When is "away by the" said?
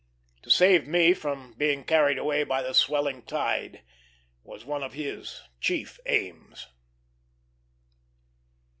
2.17-2.73